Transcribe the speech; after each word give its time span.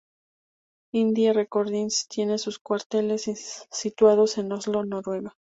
Indie 0.95 1.31
Recordings 1.31 2.07
tiene 2.07 2.39
sus 2.39 2.57
"cuarteles" 2.57 3.67
situados 3.69 4.39
en 4.39 4.51
Oslo, 4.51 4.83
Noruega. 4.83 5.37